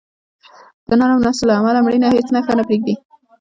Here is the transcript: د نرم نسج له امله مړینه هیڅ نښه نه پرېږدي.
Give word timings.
د 0.87 0.89
نرم 0.99 1.19
نسج 1.25 1.41
له 1.47 1.53
امله 1.59 1.79
مړینه 1.85 2.07
هیڅ 2.15 2.27
نښه 2.35 2.53
نه 2.59 2.63
پرېږدي. 2.67 2.95